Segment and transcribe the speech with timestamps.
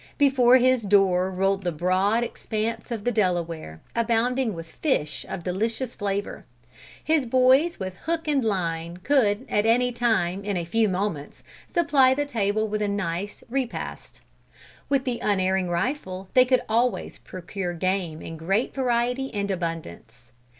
[0.17, 5.93] Before his door rolled the broad expanse of the Delaware, abounding with fish of delicious
[5.93, 6.43] flavor.
[7.03, 12.15] His boys with hook and line could at any time, in a few moments, supply
[12.15, 14.21] the table with a nice repast.
[14.89, 20.31] With the unerring rifle, they could always procure game in great variety and abundance.